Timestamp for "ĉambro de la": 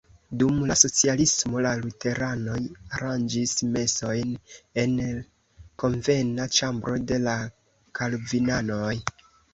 6.57-7.37